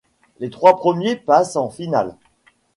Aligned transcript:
Les 0.39 0.49
trois 0.49 0.77
premiers 0.77 1.15
passent 1.15 1.55
en 1.55 1.69
finale. 1.69 2.15